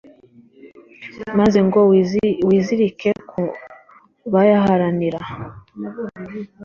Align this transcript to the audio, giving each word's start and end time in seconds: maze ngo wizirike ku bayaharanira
maze 1.39 1.59
ngo 1.67 1.79
wizirike 2.47 3.09
ku 3.29 3.41
bayaharanira 4.33 5.19